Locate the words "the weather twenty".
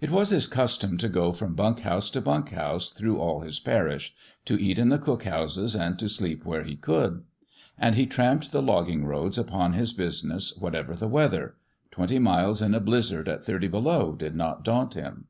10.94-12.20